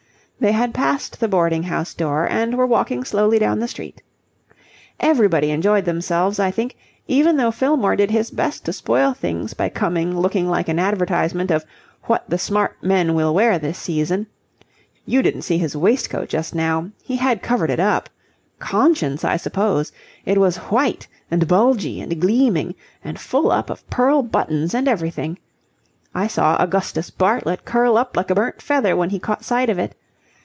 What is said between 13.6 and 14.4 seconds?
Season.